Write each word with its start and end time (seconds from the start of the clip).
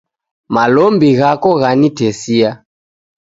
Malombi 0.55 1.09
ghako 1.19 1.49
ghanitesia. 1.61 2.49